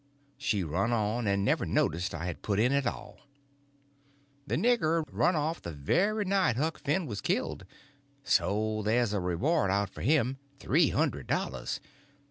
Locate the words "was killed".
7.05-7.65